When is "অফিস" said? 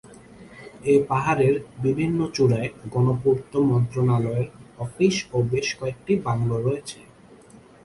4.79-5.15